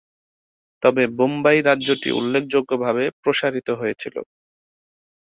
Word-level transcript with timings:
তবে 0.83 1.03
বোম্বাই 1.17 1.57
রাজ্যটি 1.61 2.09
উল্লেখযোগ্যভাবে 2.19 3.03
প্রসারিত 3.21 3.67
হয়েছিল। 3.71 4.15